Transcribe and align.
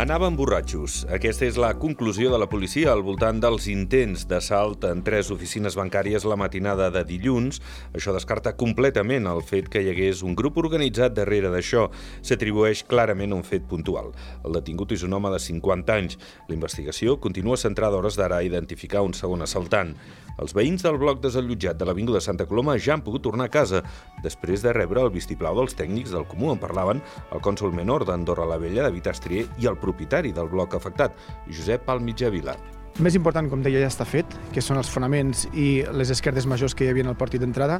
Anaven 0.00 0.32
borratxos. 0.32 1.02
Aquesta 1.12 1.44
és 1.44 1.58
la 1.60 1.74
conclusió 1.76 2.30
de 2.32 2.38
la 2.40 2.46
policia 2.48 2.88
al 2.88 3.02
voltant 3.04 3.36
dels 3.42 3.66
intents 3.68 4.22
d'assalt 4.30 4.86
en 4.88 5.02
tres 5.04 5.28
oficines 5.34 5.76
bancàries 5.76 6.24
la 6.24 6.38
matinada 6.40 6.86
de 6.94 7.02
dilluns. 7.04 7.60
Això 7.92 8.14
descarta 8.16 8.54
completament 8.56 9.28
el 9.28 9.42
fet 9.44 9.68
que 9.68 9.82
hi 9.84 9.90
hagués 9.92 10.22
un 10.24 10.32
grup 10.38 10.56
organitzat 10.62 11.12
darrere 11.18 11.50
d'això. 11.52 11.90
S'atribueix 12.24 12.86
clarament 12.88 13.36
un 13.36 13.44
fet 13.44 13.68
puntual. 13.68 14.08
El 14.40 14.56
detingut 14.56 14.96
és 14.96 15.04
un 15.04 15.12
home 15.12 15.34
de 15.36 15.42
50 15.50 15.98
anys. 16.00 16.16
La 16.48 16.56
investigació 16.56 17.18
continua 17.20 17.60
centrada 17.60 18.00
hores 18.00 18.16
d'ara 18.16 18.40
a 18.40 18.48
identificar 18.48 19.04
un 19.04 19.12
segon 19.12 19.44
assaltant. 19.44 19.92
Els 20.40 20.54
veïns 20.56 20.80
del 20.80 20.96
bloc 20.96 21.18
desallotjat 21.20 21.76
de 21.76 21.84
l'Avinguda 21.84 22.20
Santa 22.24 22.46
Coloma 22.48 22.78
ja 22.80 22.94
han 22.94 23.02
pogut 23.04 23.20
tornar 23.26 23.50
a 23.50 23.52
casa 23.52 23.82
després 24.24 24.62
de 24.64 24.72
rebre 24.72 25.02
el 25.04 25.12
vistiplau 25.12 25.58
dels 25.58 25.76
tècnics 25.76 26.14
del 26.14 26.24
Comú. 26.30 26.48
En 26.54 26.62
parlaven 26.62 27.02
el 27.34 27.42
cònsol 27.44 27.74
menor 27.76 28.06
d'Andorra 28.08 28.46
la 28.48 28.56
Vella, 28.62 28.86
David 28.86 29.10
Astrier, 29.12 29.44
i 29.60 29.68
el 29.68 29.76
propietari 29.90 30.34
del 30.36 30.48
bloc 30.48 30.78
afectat, 30.78 31.18
Josep 31.50 31.84
Palmitjavila. 31.88 32.56
El 32.98 33.06
més 33.06 33.14
important, 33.16 33.46
com 33.48 33.62
deia, 33.64 33.80
ja 33.80 33.88
està 33.88 34.04
fet, 34.04 34.34
que 34.52 34.60
són 34.60 34.76
els 34.76 34.90
fonaments 34.90 35.46
i 35.56 35.84
les 35.94 36.10
esquerdes 36.12 36.44
majors 36.50 36.74
que 36.76 36.84
hi 36.84 36.90
havia 36.90 37.06
en 37.06 37.12
el 37.12 37.16
partit 37.16 37.40
d'entrada. 37.40 37.78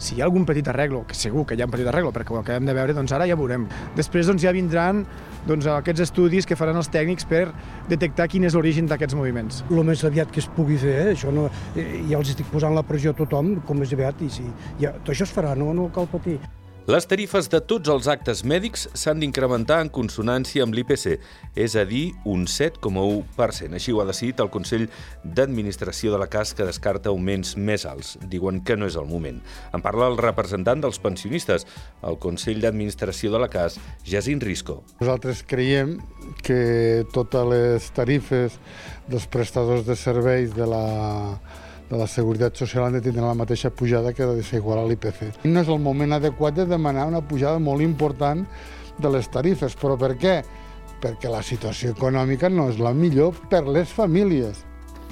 Si 0.00 0.14
hi 0.14 0.20
ha 0.20 0.26
algun 0.28 0.44
petit 0.46 0.68
arreglo, 0.70 1.00
que 1.08 1.16
segur 1.16 1.46
que 1.48 1.56
hi 1.56 1.64
ha 1.64 1.66
un 1.66 1.72
petit 1.72 1.88
arreglo, 1.90 2.12
perquè 2.14 2.36
ho 2.36 2.38
acabem 2.38 2.68
de 2.68 2.76
veure, 2.76 2.94
doncs 2.94 3.16
ara 3.16 3.26
ja 3.26 3.38
veurem. 3.40 3.64
Després 3.96 4.30
doncs, 4.30 4.44
ja 4.44 4.52
vindran 4.54 5.02
doncs, 5.48 5.66
aquests 5.74 6.04
estudis 6.06 6.46
que 6.46 6.60
faran 6.60 6.78
els 6.78 6.92
tècnics 6.92 7.26
per 7.26 7.48
detectar 7.90 8.28
quin 8.30 8.46
és 8.46 8.54
l'origen 8.54 8.86
d'aquests 8.86 9.18
moviments. 9.18 9.64
El 9.72 9.82
més 9.90 10.04
aviat 10.06 10.30
que 10.30 10.44
es 10.44 10.48
pugui 10.54 10.78
fer, 10.78 10.94
eh? 11.00 11.10
això 11.16 11.34
no, 11.34 11.48
eh, 11.74 11.88
ja 12.12 12.20
els 12.20 12.30
estic 12.36 12.52
posant 12.52 12.76
la 12.76 12.86
pressió 12.86 13.16
a 13.16 13.20
tothom, 13.24 13.56
com 13.66 13.80
més 13.80 13.96
aviat, 13.96 14.22
i 14.22 14.30
si, 14.30 14.46
ja, 14.78 14.94
tot 15.00 15.16
això 15.16 15.26
es 15.26 15.34
farà, 15.34 15.56
no, 15.58 15.72
no 15.74 15.90
cal 15.96 16.06
patir. 16.14 16.38
Les 16.88 17.04
tarifes 17.04 17.44
de 17.52 17.58
tots 17.60 17.90
els 17.92 18.06
actes 18.08 18.40
mèdics 18.48 18.86
s'han 18.96 19.20
d'incrementar 19.20 19.82
en 19.84 19.90
consonància 19.92 20.64
amb 20.64 20.72
l'IPC, 20.74 21.18
és 21.52 21.76
a 21.76 21.84
dir, 21.84 22.14
un 22.24 22.46
7,1%. 22.48 23.76
Així 23.76 23.92
ho 23.92 24.00
ha 24.00 24.06
decidit 24.08 24.40
el 24.40 24.48
Consell 24.50 24.86
d'Administració 25.22 26.14
de 26.14 26.22
la 26.22 26.30
CAS, 26.32 26.54
que 26.56 26.64
descarta 26.64 27.12
augments 27.12 27.52
més 27.60 27.84
alts. 27.84 28.14
Diuen 28.32 28.62
que 28.64 28.78
no 28.80 28.88
és 28.88 28.96
el 28.96 29.06
moment. 29.12 29.42
En 29.76 29.84
parla 29.84 30.08
el 30.08 30.16
representant 30.18 30.80
dels 30.80 30.98
pensionistes, 31.04 31.68
el 32.00 32.16
Consell 32.18 32.64
d'Administració 32.64 33.34
de 33.36 33.44
la 33.44 33.52
CAS, 33.52 33.76
Jacint 34.08 34.40
Risco. 34.40 34.80
Nosaltres 35.04 35.44
creiem 35.44 35.98
que 36.40 37.04
totes 37.12 37.50
les 37.52 37.90
tarifes 37.92 38.56
dels 39.06 39.28
prestadors 39.28 39.84
de 39.84 40.00
serveis 40.00 40.56
de 40.56 40.66
la 40.70 40.86
de 41.90 41.98
la 41.98 42.06
Seguretat 42.06 42.56
Social 42.56 42.86
han 42.86 42.94
de 42.94 43.02
tindre 43.02 43.24
la 43.26 43.34
mateixa 43.34 43.70
pujada 43.74 44.12
que 44.14 44.22
ha 44.22 44.30
de 44.30 44.44
ser 44.46 44.60
igual 44.62 44.78
a 44.78 44.86
l'IPC. 44.86 45.42
No 45.44 45.64
és 45.64 45.68
el 45.68 45.82
moment 45.82 46.14
adequat 46.14 46.54
de 46.54 46.66
demanar 46.70 47.08
una 47.10 47.20
pujada 47.20 47.58
molt 47.58 47.82
important 47.82 48.46
de 48.98 49.10
les 49.10 49.28
tarifes. 49.28 49.74
Però 49.74 49.98
per 49.98 50.14
què? 50.14 50.40
Perquè 51.02 51.32
la 51.32 51.42
situació 51.42 51.94
econòmica 51.96 52.48
no 52.52 52.68
és 52.70 52.78
la 52.78 52.94
millor 52.94 53.34
per 53.50 53.64
les 53.66 53.90
famílies. 53.90 54.69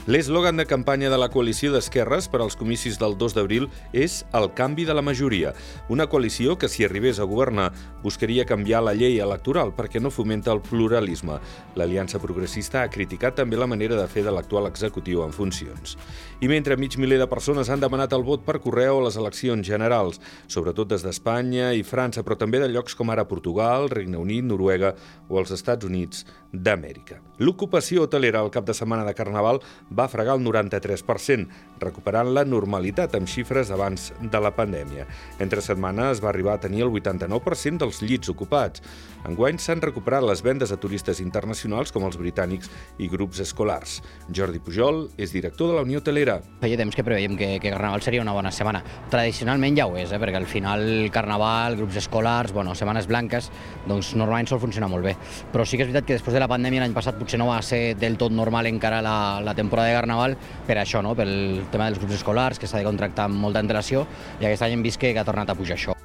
L'eslògan 0.08 0.56
de 0.56 0.64
campanya 0.64 1.10
de 1.12 1.18
la 1.20 1.26
coalició 1.28 1.68
d'esquerres 1.68 2.30
per 2.32 2.38
als 2.40 2.54
comicis 2.56 2.94
del 2.96 3.12
2 3.20 3.34
d'abril 3.36 3.66
és 3.92 4.22
el 4.32 4.46
canvi 4.56 4.86
de 4.88 4.94
la 4.96 5.02
majoria. 5.04 5.50
Una 5.92 6.06
coalició 6.08 6.54
que, 6.56 6.70
si 6.72 6.86
arribés 6.86 7.18
a 7.20 7.26
governar, 7.28 7.66
buscaria 8.00 8.46
canviar 8.48 8.80
la 8.80 8.94
llei 8.96 9.20
electoral 9.20 9.74
perquè 9.76 10.00
no 10.00 10.08
fomenta 10.08 10.54
el 10.54 10.62
pluralisme. 10.64 11.36
L'Aliança 11.76 12.22
Progressista 12.22 12.80
ha 12.80 12.88
criticat 12.88 13.36
també 13.36 13.60
la 13.60 13.68
manera 13.68 14.00
de 14.00 14.08
fer 14.08 14.24
de 14.24 14.32
l'actual 14.32 14.70
executiu 14.70 15.26
en 15.26 15.36
funcions. 15.36 15.98
I 16.40 16.48
mentre 16.48 16.80
mig 16.80 16.96
miler 16.96 17.20
de 17.20 17.28
persones 17.28 17.68
han 17.68 17.84
demanat 17.84 18.16
el 18.16 18.24
vot 18.24 18.48
per 18.48 18.62
correu 18.64 19.02
a 19.02 19.04
les 19.10 19.20
eleccions 19.20 19.60
generals, 19.60 20.22
sobretot 20.48 20.88
des 20.88 21.04
d'Espanya 21.04 21.74
i 21.76 21.84
França, 21.84 22.24
però 22.24 22.40
també 22.40 22.64
de 22.64 22.72
llocs 22.72 22.96
com 22.96 23.12
ara 23.12 23.28
Portugal, 23.28 23.90
Regne 23.92 24.16
Unit, 24.16 24.48
Noruega 24.48 24.94
o 25.28 25.36
els 25.36 25.52
Estats 25.52 25.84
Units 25.84 26.24
d'Amèrica. 26.52 27.20
L'ocupació 27.38 28.02
hotelera 28.02 28.40
al 28.42 28.50
cap 28.50 28.64
de 28.66 28.74
setmana 28.74 29.04
de 29.06 29.14
Carnaval 29.14 29.60
va 29.94 30.08
fregar 30.10 30.34
el 30.38 30.42
93%, 30.42 31.46
recuperant 31.78 32.32
la 32.34 32.42
normalitat 32.44 33.14
amb 33.14 33.30
xifres 33.30 33.70
abans 33.70 34.08
de 34.18 34.40
la 34.42 34.50
pandèmia. 34.56 35.06
Entre 35.38 35.62
setmanes 35.62 36.22
va 36.24 36.32
arribar 36.32 36.56
a 36.56 36.62
tenir 36.64 36.82
el 36.86 36.90
89% 36.90 37.84
dels 37.84 38.02
llits 38.02 38.32
ocupats. 38.32 38.82
Enguany 39.28 39.60
s'han 39.62 39.82
recuperat 39.84 40.24
les 40.26 40.42
vendes 40.42 40.72
a 40.72 40.78
turistes 40.80 41.20
internacionals 41.22 41.92
com 41.94 42.06
els 42.08 42.18
britànics 42.18 42.70
i 42.98 43.06
grups 43.12 43.38
escolars. 43.44 44.00
Jordi 44.34 44.58
Pujol 44.58 45.04
és 45.18 45.34
director 45.34 45.70
de 45.70 45.78
la 45.78 45.84
Unió 45.86 46.02
Hotelera. 46.02 46.40
Feia 46.62 46.78
temps 46.80 46.96
que 46.96 47.06
preveiem 47.06 47.36
que, 47.38 47.52
que 47.62 47.70
Carnaval 47.70 48.02
seria 48.02 48.24
una 48.24 48.34
bona 48.34 48.50
setmana. 48.54 48.82
Tradicionalment 49.12 49.78
ja 49.78 49.86
ho 49.86 49.94
és, 50.00 50.10
eh? 50.10 50.18
perquè 50.18 50.40
al 50.40 50.48
final 50.50 50.84
Carnaval, 51.14 51.78
grups 51.78 52.00
escolars, 52.02 52.54
bueno, 52.56 52.74
setmanes 52.78 53.06
blanques, 53.10 53.50
doncs 53.86 54.14
normalment 54.18 54.50
sol 54.50 54.62
funcionar 54.62 54.90
molt 54.90 55.06
bé. 55.06 55.14
Però 55.52 55.66
sí 55.66 55.78
que 55.78 55.86
és 55.86 55.92
veritat 55.92 56.08
que 56.08 56.18
després 56.18 56.34
de 56.34 56.37
la 56.42 56.48
pandèmia 56.50 56.82
l'any 56.84 56.96
passat 56.96 57.18
potser 57.18 57.38
no 57.40 57.50
va 57.50 57.60
ser 57.62 57.94
del 57.98 58.18
tot 58.20 58.34
normal 58.34 58.66
encara 58.70 59.02
la, 59.04 59.16
la 59.44 59.54
temporada 59.58 59.92
de 59.92 59.98
Carnaval 60.00 60.36
per 60.66 60.78
això, 60.78 61.02
no? 61.04 61.14
pel 61.18 61.64
tema 61.72 61.88
dels 61.88 62.02
grups 62.02 62.20
escolars, 62.20 62.58
que 62.58 62.68
s'ha 62.70 62.82
de 62.82 62.88
contractar 62.88 63.28
amb 63.28 63.40
molta 63.40 63.62
antelació, 63.64 64.06
i 64.40 64.46
aquest 64.46 64.66
any 64.66 64.78
hem 64.78 64.84
vist 64.86 65.00
que 65.00 65.14
ha 65.16 65.26
tornat 65.26 65.50
a 65.50 65.58
pujar 65.58 65.78
això. 65.78 65.98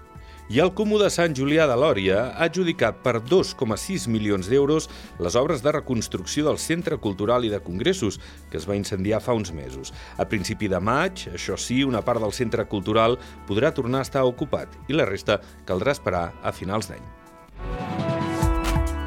I 0.51 0.59
el 0.59 0.73
Comú 0.75 0.97
de 0.99 1.07
Sant 1.07 1.31
Julià 1.33 1.63
de 1.69 1.75
Lòria 1.79 2.17
ha 2.33 2.49
adjudicat 2.49 2.97
per 3.05 3.15
2,6 3.23 4.09
milions 4.11 4.49
d'euros 4.51 4.89
les 5.23 5.37
obres 5.39 5.63
de 5.63 5.71
reconstrucció 5.71 6.43
del 6.49 6.59
Centre 6.59 6.99
Cultural 6.99 7.47
i 7.47 7.53
de 7.53 7.61
Congressos, 7.63 8.19
que 8.51 8.59
es 8.59 8.67
va 8.67 8.75
incendiar 8.75 9.23
fa 9.23 9.37
uns 9.39 9.53
mesos. 9.55 9.95
A 10.19 10.27
principi 10.27 10.67
de 10.67 10.83
maig, 10.83 11.29
això 11.31 11.55
sí, 11.55 11.79
una 11.87 12.03
part 12.03 12.19
del 12.21 12.35
Centre 12.35 12.67
Cultural 12.67 13.17
podrà 13.47 13.71
tornar 13.71 14.03
a 14.03 14.09
estar 14.11 14.27
ocupat 14.27 14.75
i 14.91 14.99
la 14.99 15.07
resta 15.07 15.39
caldrà 15.65 15.95
esperar 15.95 16.33
a 16.43 16.51
finals 16.51 16.91
d'any. 16.91 17.22